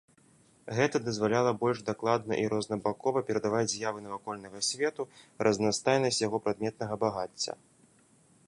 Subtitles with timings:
[0.77, 5.09] Гэта дазваляла больш дакладна і рознабакова перадаваць з'явы навакольнага свету,
[5.49, 7.53] разнастайнасць яго прадметнага багацця.